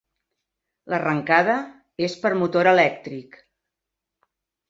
L'arrencada 0.93 1.57
és 2.07 2.15
per 2.23 2.31
motor 2.39 2.69
elèctric. 2.71 3.37